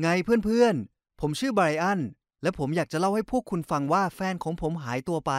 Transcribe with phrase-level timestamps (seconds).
[0.00, 0.08] ไง
[0.44, 2.00] เพื่อนๆ ผมชื่อไบรอัน
[2.42, 5.32] และผมอยากจะเล่าให้พวกคุณฟังว่าแฟนของผมหายตัวไป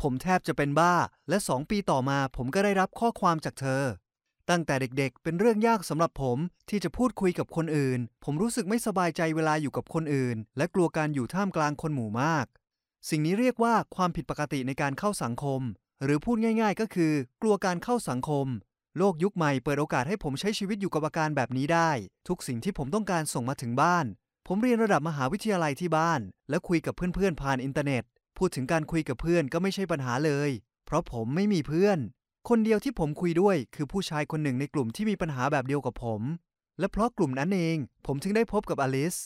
[0.00, 0.94] ผมแทบจะเป็นบ้า
[1.28, 3.84] และสองปีต่อมาผมก็ได้รับข้อความจากเธอ
[4.50, 6.38] ตั้งแต่เด็กๆ เป็นเรื่องยากสำหรับผม
[6.68, 12.46] ที่จะพูดคุยกับคนอื่น ผมรู้สึกไม่สบายใจเวลาอยู่กับคนอื่น และกลัวการอยู่ท่ามกลางคนหมู่มาก
[13.08, 15.60] สิ่งนี้เรียกว่าความผิดปกติในการเข้าสังคม
[16.04, 18.46] หรือพูดง่าย ๆ ก็คือ กลัวการเข้าสังคม
[18.98, 21.90] โลกยุคใหม่เปิดโอกาสให้ผมใช้ชีวิตอยู่กับอาการแบบนี้ได้
[22.28, 24.06] ทุกสิ่งที่ผมต้องการส่งมาถึงบ้าน
[24.46, 28.04] ผมเรียนระดับมหาวิทยาลัยที่บ้าน และคุยกับเพื่อนๆผ่านอินเทอร์เน็ต
[28.38, 30.50] พูดถึงการคุยกับเพื่อนก็ไม่ใช่ปัญหาเลย
[30.86, 31.98] เพราะผมไม่มีเพื่อน
[32.48, 36.22] คนเดียวที่ผมคุยด้วยคือผู้ชายคนหนึ่งในกลุ่มที่มีปัญหาแบบเดียวกับผม
[36.78, 39.16] และเพราะกลุ่มนั้นเอง ผมถึงได้พบกับอลิส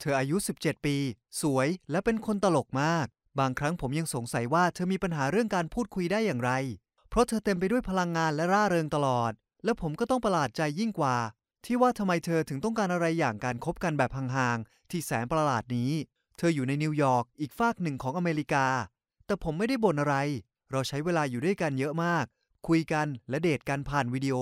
[0.00, 0.96] เธออายุ 17 ปี
[1.40, 3.06] สวย และเป็นคนตลกมาก
[3.38, 6.52] บางครั้งผมยังสงสัยว่าเธอมีปัญหาเรื่องการพูดคุยได้อย่างไร
[7.16, 9.32] เพราะเธอเต็มไปด้วยพลังงานและร่าเริงตลอด
[9.64, 11.16] และผมก็ต้องประหลาดใจยิ่งกว่า
[11.64, 15.92] ที่ว่าทำไมเธอถึงต้องการอะไรอย่างการคบกันแบบห่างๆที่แสนประหลาดนี้
[16.38, 18.66] เธออยู่ในนิวยอร์กอีกฟากหนึ่งของอเมริกา
[19.26, 20.16] แต่ผมไม่ได้บ่นอะไร
[20.70, 22.24] เราใช้เวลาอยู่ด้วยกันเยอะมาก
[22.68, 24.36] คุยกันและเดทกันผ่านวิดีโอ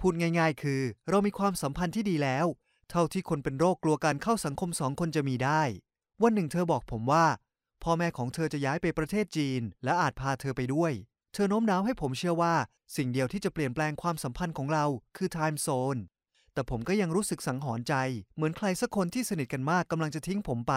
[0.00, 2.46] พูดง่าย ๆ คือ เรามีความสัมพันธ์ที่ดีแล้ว
[2.90, 5.62] เท่าที่คนเป็นโรคกลัวการเข้าสังคมสองคนจะมีได้
[6.22, 7.26] วันหนึ่งเธอบอกผมว่า
[7.82, 10.92] พ่อแม่ของเธอจะย้ายไปประเทศจีน และอาจพาเธอไปด้วย
[11.32, 12.54] เธอโน้มน้าวให้ผมเชื่อว่า
[12.96, 14.84] สิ่งเดียวที่จะเปลี่ยนแปลงความสัมพันธ์ของเรา
[15.16, 15.96] คือไทม์โซน
[16.52, 17.94] แต่ผมก็ยังรู้สึกสังหรณ์ใจ
[18.34, 20.74] เหมือนใครสักคนที่สนิทกันมากกำลังจะทิ้งผมไป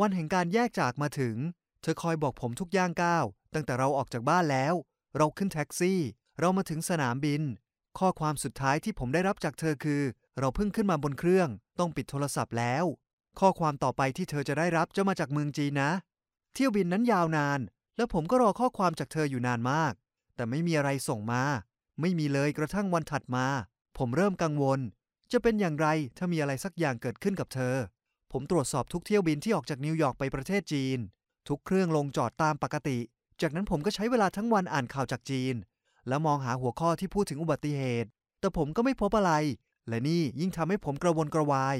[0.00, 1.36] วันแห่งการแยกจากมาถึง
[1.82, 3.24] เธอคอยบอกผมทุกย่างก้าว
[3.54, 4.74] ตั้งแต่เราออกจากบ้านแล้ว
[5.16, 6.00] เราขึ้นแท็กซี่
[6.38, 7.42] เรามาถึงสนามบิน
[7.98, 10.02] ข้อความสุดท้ายที่ผมได้รับจากเธอคือ
[10.38, 12.84] เราเพิ่งขึ้นมาบนเครื่อง ต้องปิดโทรศัพท์แล้ว
[13.40, 15.92] ข้อความต่อไปที่เธอจะได้รับจะมาจากเมืองจีนนะ
[16.54, 17.60] เที่ยวบินนั้นยาวนาน
[17.96, 19.92] และผมก็รอข้อความจากเธออยู่นานมาก
[20.36, 21.42] แต่ไม่มีอะไรส่งมา
[22.00, 23.46] ไม่มีเลยกระทั่งวันถัดมา
[23.98, 24.80] ผมเริ่มกังวล
[25.32, 25.86] จะเป็นอย่างไร
[26.18, 27.74] ถ้ามีอะไรสักอย่างเกิดขึ้นกับเธอ
[28.32, 30.98] ผมตรวจสอบทุกเที่ยวบินที่ออกจากนิวยอร์กไปประเทศจีน
[31.48, 32.98] ทุกเครื่องลงจอดตามปกติ
[33.40, 35.54] จากนั้นผมก็ใช้เวลาทั้งวันอ่านข่าวจากจีน
[36.08, 38.08] และมองหาหัวข้อที่พูดถึงอุบัติเหตุ
[38.40, 39.32] แต่ผมก็ไม่พบอะไร
[39.88, 41.76] และนี่ยิ่งทำให้ผมกระวนกระวาย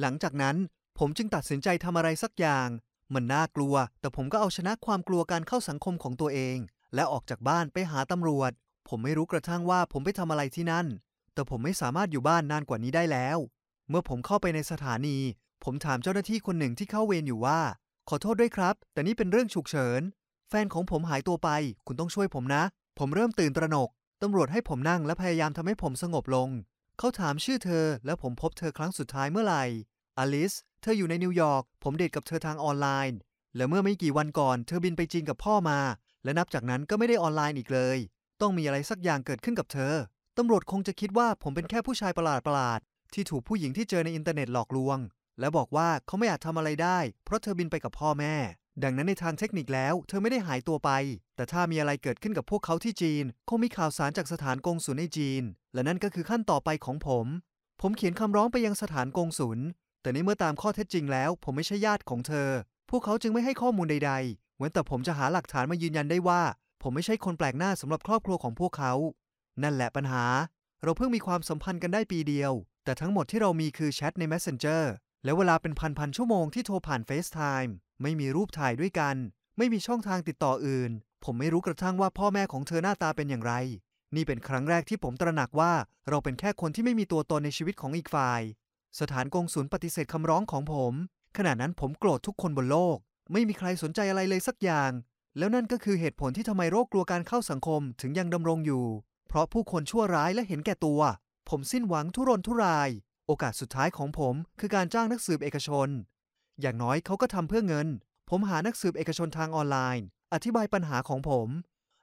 [0.00, 0.56] หลังจากนั้น
[0.98, 2.68] ผมจึงตัดสินใจทำอะไรสักอย่าง
[3.14, 6.56] มันน่ากลัว แต่ผมก็เอาชนะความกลัวการเข้าสังคมของตัวเอง
[6.94, 8.52] และออกจากบ้านไปหาตำรวจ
[8.88, 10.86] ผมไม่รู้กระทั่งว่าผมไปทำอะไรที่นั่น
[11.34, 13.38] แต่ผมไม่สามารถอยู่บ้านนานกว่านี้ได้แล้ว
[13.88, 15.18] เมื่อผมเข้าไปในสถานี
[15.64, 17.60] ผมถามเจ้าหน้าที่คนหนึ่งที่เข้าเวรอยู่ว่า
[18.08, 20.00] ขอโทษด้วยครับ แต่นี่เป็นเรื่องฉุกเฉิน
[20.48, 21.48] แฟนของผมหายตัวไป
[21.86, 22.62] คุณต้องช่วยผมนะ
[22.98, 23.88] ผมเริ่มตื่นตระหนก
[24.22, 26.48] ตำรวจให้ผมนั่งและพยายามทำให้ผมสงบลง
[26.98, 29.64] เขาถามชื่อเธอ และผมพบเธอครั้งสุดท้ายเมื่อไหร่
[30.20, 33.18] อลิส เธออยู่ในนิวยอร์ก ผมเดทกับเธอทางออนไลน์
[33.56, 35.78] และเมื่อไม่กี่วันก่อน เธอบินไปจีนกับพ่อแม่
[36.24, 37.98] และนับจากนั้นก็ไม่ได้ออนไลน์อีกเลย
[38.40, 39.94] ต้องมีอะไรสักอย่างเกิดขึ้นกับเธอ
[40.38, 44.98] ตำรวจคงจะคิดว่าผมเป็นแค่ผู้ชายประหลาดประหลาดๆที่ถูกผู้หญิงที่เจอในอินเทอร์เน็ตหลอกลวง
[45.40, 48.34] และบอกว่าเขาไม่อาจทำอะไรได้ เพราะเธอบินไปกับพ่อแม่
[48.82, 50.90] ดังนั้นในทางเทคนิคแล้ว เธอไม่ได้หายตัวไป
[51.36, 55.42] แต่ถ้ามีอะไรเกิดขึ้นกับพวกเขาที่จีน คงมีข่าวสารจากสถานกงสุลในจีน
[55.74, 57.26] และนั่นก็คือขั้นต่อไปของผม
[57.80, 59.58] ผมเขียนคำร้องไปยังสถานกงสุล
[60.02, 62.48] แต่ในเมื่อตามข้อเท็จจริงแล้ว ผมไม่ใช่ญาติของเธอ
[62.90, 66.42] พวกเขาจึงไม่ให้ข้อมูลใดๆ เว้นแต่ผมจะหาหลักฐานมายืนยันได้ว่า
[66.82, 68.92] ผมไม่ใช่คนแปลกหน้าสำหรับครอบครัวของพวกเขา
[69.62, 70.24] นั่นแหละปัญหา
[70.82, 72.52] เราเพิ่งมีความสัมพันธ์กันได้ปีเดียว
[72.84, 74.82] แต่ทั้งหมดที่เรามีคือแชทใน Messenger
[75.24, 77.70] และเวลาเป็นพันๆชั่วโมงที่โทรผ่าน FaceTime
[78.02, 79.16] ไม่มีรูปถ่ายด้วยกัน
[79.58, 80.90] ไม่มีช่องทางติดต่ออื่น
[81.24, 83.52] ผมไม่รู้กระทั่งว่าพ่อแม่ของเธอหน้าตาเป็นอย่างไร
[84.14, 85.72] นี่เป็นครั้งแรกที่ผมตระหนักว่า
[86.08, 88.40] เราเป็นแค่คนที่ไม่มีตัวตนในชีวิตของอีกฝ่าย
[88.98, 90.92] สถานกงสุลปฏิเสธคำร้องของผม
[91.36, 92.96] ขณะนั้นผมโกรธทุกคนบนโลก
[93.32, 94.90] ไม่มีใครสนใจอะไรเลยสักอย่าง
[95.38, 98.84] แล้วนั่นก็คือเหตุผลที่ทำไมโรคกลัวการเข้าสังคมถึงยังดำรงอยู่
[99.28, 101.00] เพราะผู้คนชั่วร้ายและเห็นแก่ตัว
[101.48, 102.88] ผมสิ้นหวังทุรนทุราย
[103.26, 105.88] โอกาสสุดท้ายของผมคือการจ้างนักสืบเอกชน
[106.60, 107.88] อย่างน้อยเขาก็ทำเพื่อเงิน
[108.30, 111.48] ผมหานักสืบเอกชนทางออนไลน์ อธิบายปัญหาของผม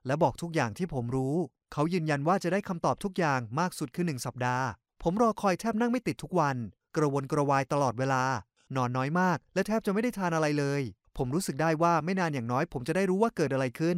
[0.05, 1.35] และบอกทุกอย่างที่ผมรู้
[1.73, 4.67] เขายืนยันว่าจะได้คำตอบทุกอย่างมากสุดคือหนึ่งสัปดาห์
[5.03, 6.57] ผมรอคอยแทบนั่งไม่ติดทุกวัน
[6.97, 8.23] กระวนกระวายตลอดเวลา
[8.75, 10.81] นอนน้อยมาก และแทบจะไม่ได้ทานอะไรเลย
[11.17, 13.97] ผมรู้สึกได้ว่าไม่นานอย่างน้อย ผมจะได้รู้ว่าเกิดอะไรขึ้น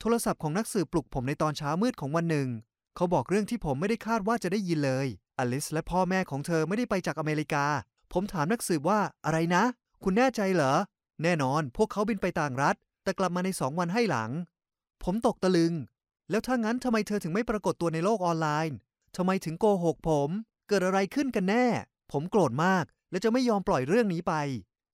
[0.00, 2.48] โทรศัพท์ของนักสืบปลุกผมในตอนเช้ามืดของวันหนึ่ง
[2.96, 5.06] เขาบอกเรื่องที่ผมไม่ได้คาดว่าจะได้ยินเลย
[5.38, 7.64] อลิสและพ่อแม่ของเธอไม่ได้ไปจากอเมริกา
[8.12, 9.64] ผมถามนักสืบว่าอะไรนะ
[10.04, 10.74] คุณแน่ใจเหรอ
[11.22, 14.30] แน่นอน พวกเขาบินไปต่างรัฐ แต่กลับมาในสองวันให้หลัง
[15.04, 15.72] ผมตกตะลึง
[16.30, 18.76] แล้วถ้างั้นทำไมเธอถึงไม่ปรากฏตัวในโลกออนไลน์
[19.16, 20.30] ทำไมถึงโกหกผม
[20.68, 21.66] เกิดอะไรขึ้นกันแน่
[22.12, 24.34] ผมโกรธมากและจะไม่ยอมปล่อยเรื่องนี้ไป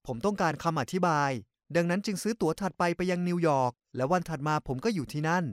[0.07, 1.31] ผมต้องการคำอธิบาย
[1.75, 5.43] ดังนั้นจึงซื้อตั๋วถัดไปไปยังนิวยอร์ก และวันถัดมาผมก็อยู่ที่นั่น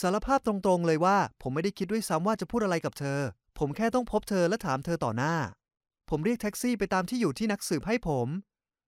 [0.00, 3.20] สารภาพตรงๆเลยว่า ผมไม่ได้คิดด้วยซ้ำว่าจะพูดอะไรกับเธอ
[3.58, 5.34] ผมแค่ต้องพบเธอและถามเธอต่อหน้า
[6.10, 8.28] ผมเรียกแท็กซี่ไปตามที่อยู่ที่นักสืบให้ผม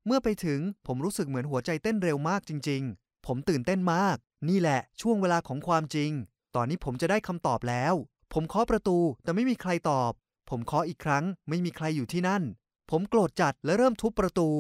[0.07, 4.17] เมื่อไปถึงผมรู้สึกเหมือนหัวใจเต้นเร็วมากจริง ๆ ผมตื่นเต้นมาก
[4.49, 6.11] นี่แหละ ช่วงเวลาของความจริง
[6.57, 7.95] ตอนนี้ผมจะได้คำตอบแล้ว
[8.33, 10.13] ผมเคาะประตูแต่ไม่มีใครตอบ
[10.55, 12.43] ผมเคาะอีกครั้ง ไม่มีใครอยู่ที่นั่น
[12.91, 14.51] ผมโกรธจัดและเริ่มทุบประตู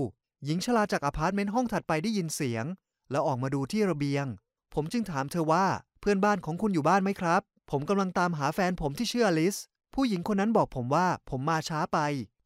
[0.44, 2.64] หญิงชราจากอพาร์ตเมนต์ห้องถัดไปได้ยินเสียง
[3.10, 4.26] แล้วออกมาดูที่ระเบียง
[4.74, 5.66] ผมจึงถามเธอว่า
[6.00, 9.56] เพื่อนบ้านของคุณอยู่บ้านไหมครับ ผมกำลังตามหาแฟนผมที่ชื่ออลิส
[9.94, 11.98] ผู้หญิงคนนั้นบอกผมว่าผมมาช้าไป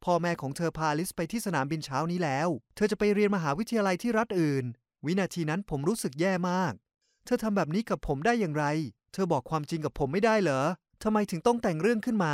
[0.03, 4.65] พ่อแม่ของเธอพาอลิสไปที่สนามบินเช้านี้แล้ว เธอจะไปเรียนมหาวิทยาลัยที่รัฐอื่น
[5.05, 6.73] วินาทีนั้นผมรู้สึกแย่มาก
[7.25, 8.65] เธอทำแบบนี้กับผมได้อย่างไร
[9.13, 10.61] เธอบอกความจริงกับผมไม่ได้เหรอ
[11.03, 12.33] ทำไมถึงต้องแต่งเรื่องขึ้นมา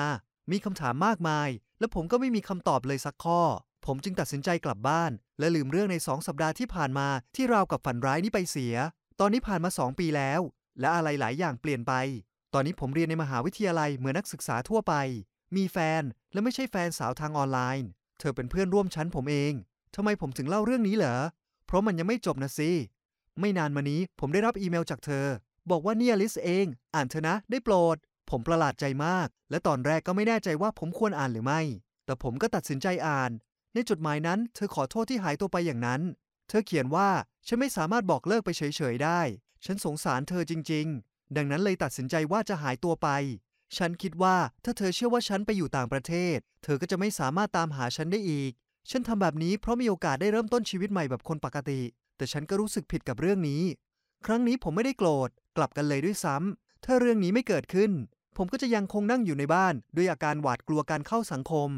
[0.52, 1.50] มีคำถามมากมาย
[1.80, 3.42] และผมก็ไม่มีคำตอบเลยสักข้อ
[3.86, 8.76] ผมจึงตัดสินใจกลับบ้าน และลืมเรื่องในสองสัปดาห์ที่ผ่านมาที่ราวกับฝันร้ายนี้ไปเสีย
[9.20, 10.40] ตอนนี้ผ่านมาสองปีแล้ว
[10.80, 11.94] และอะไรหลายอย่างเปลี่ยนไป
[12.54, 14.94] ตอนนี้ผมเรียนในมหาวิทยาลัยเหมือนนักศึกษาทั่วไป
[15.56, 16.04] มีแฟน
[16.34, 19.54] และไม่ใช่แฟนสาวทางออนไลน์ เธอเป็นเพื่อนร่วมชั้นผมเอง
[19.96, 21.18] ทำไมผมถึงเล่าเรื่องนี้เหรอ
[21.66, 22.72] เพราะมันยังไม่จบนะสิ
[23.40, 25.26] ไม่นานมานี้ผมได้รับอีเมลจากเธอ
[25.72, 27.98] บอกว่าเนี่ยลิสเอง อ่านเธอนะ ได้โปรด
[28.30, 31.62] ผมประหลาดใจมาก และตอนแรกก็ไม่แน่ใจว่าผมควรอ่านหรือไม่
[32.06, 33.32] แต่ผมก็ตัดสินใจอ่าน
[33.74, 36.02] ในจดหมายนั้น เธอขอโทษที่หายตัวไปอย่างนั้น
[36.50, 37.10] เธอเขียนว่า
[37.48, 39.22] ฉันไม่สามารถบอกเลิกไปเฉยๆได้
[39.66, 43.10] ฉันสงสารเธอจริง ๆ ดังนั้นเลยตัดสินใจว่าจะหายตัวไป
[43.78, 48.52] ฉันคิดว่าถ้าเธอเชื่อว่าฉันไปอยู่ต่างประเทศ เธอก็จะไม่สามารถตามหาฉันได้อีก
[48.90, 51.82] ฉันทำแบบนี้เพราะมีโอกาสได้เริ่มต้นชีวิตใหม่แบบคนปกติ
[52.18, 53.64] แต่ฉันก็รู้สึกผิดกับเรื่องนี้
[54.26, 57.92] ครั้งนี้ผมไม่ได้โกรธ กลับกันเลยด้วยซ้ำ ถ้าเรื่องนี้ไม่เกิดขึ้น
[58.38, 61.70] ผมก็จะยังคงนั่งอยู่ในบ้าน ด้วยอาการหวาดกลัวการเข้าสังคม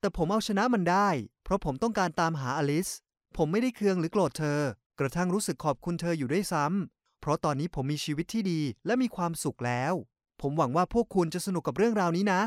[0.00, 1.08] แต่ผมเอาชนะมันได้
[1.44, 2.88] เพราะผมต้องการตามหาอลิส
[3.36, 4.60] ผมไม่ได้เคืองหรือโกรธเธอ
[5.00, 9.92] กระทั่งรู้สึกขอบคุณเธออยู่ด้วยซ้ำเพราะตอนนี้ผมมีชีวิตที่ดีและมีความสุขแล้ว
[10.40, 12.40] ผมหวังว่าพวกคุณจะสนุกกับเรื่องราวนี้นะ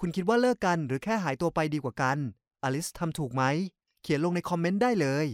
[0.00, 2.18] คุณคิดว่าเลิกกันหรือแค่หายตัวไปดีกว่ากัน
[2.62, 3.42] อลิสทำถูกไหม
[4.02, 5.26] เขียนลงในคอมเมนต์ได้เลย